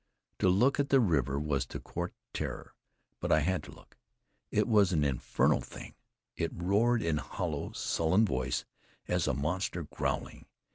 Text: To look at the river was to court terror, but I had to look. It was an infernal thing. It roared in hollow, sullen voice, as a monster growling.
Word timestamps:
To 0.39 0.49
look 0.49 0.79
at 0.79 0.89
the 0.89 0.99
river 0.99 1.39
was 1.39 1.67
to 1.67 1.79
court 1.79 2.15
terror, 2.33 2.73
but 3.19 3.31
I 3.31 3.41
had 3.41 3.61
to 3.65 3.71
look. 3.71 3.99
It 4.49 4.67
was 4.67 4.91
an 4.91 5.03
infernal 5.03 5.61
thing. 5.61 5.93
It 6.35 6.49
roared 6.55 7.03
in 7.03 7.17
hollow, 7.17 7.71
sullen 7.73 8.25
voice, 8.25 8.65
as 9.07 9.27
a 9.27 9.35
monster 9.35 9.83
growling. 9.83 10.47